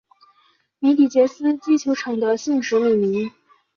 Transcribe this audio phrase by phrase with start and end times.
[0.79, 3.31] 米底捷斯基球场的姓氏命名。